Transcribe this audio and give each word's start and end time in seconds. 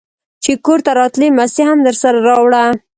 چې 0.43 0.51
کورته 0.65 0.91
راتلې 0.99 1.27
مستې 1.37 1.63
هم 1.69 1.79
درسره 1.87 2.17
راوړه! 2.27 2.63